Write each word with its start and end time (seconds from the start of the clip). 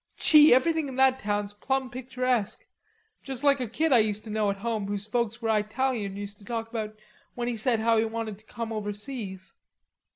Gee, 0.17 0.51
everything 0.51 0.87
in 0.89 0.95
that 0.95 1.19
town's 1.19 1.53
plumb 1.53 1.91
picturesque, 1.91 2.65
just 3.21 3.43
like 3.43 3.59
a 3.59 3.67
kid 3.67 3.93
I 3.93 3.99
used 3.99 4.23
to 4.23 4.31
know 4.31 4.49
at 4.49 4.57
home 4.57 4.87
whose 4.87 5.05
folks 5.05 5.43
were 5.43 5.49
Eytalian 5.51 6.17
used 6.17 6.39
to 6.39 6.43
talk 6.43 6.67
about 6.67 6.97
when 7.35 7.47
he 7.47 7.55
said 7.55 7.79
how 7.79 7.99
he 7.99 8.05
wanted 8.05 8.39
to 8.39 8.45
come 8.45 8.73
overseas. 8.73 9.53